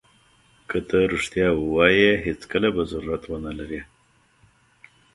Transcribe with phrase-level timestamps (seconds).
[0.69, 3.81] که ته رښتیا ووایې هېڅکله به ضرورت ونه لرې.